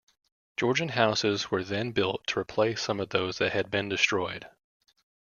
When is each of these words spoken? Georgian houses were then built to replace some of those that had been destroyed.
Georgian 0.57 0.89
houses 0.89 1.51
were 1.51 1.63
then 1.63 1.91
built 1.91 2.25
to 2.25 2.39
replace 2.39 2.81
some 2.81 2.99
of 2.99 3.09
those 3.09 3.37
that 3.37 3.51
had 3.51 3.69
been 3.69 3.87
destroyed. 3.87 4.47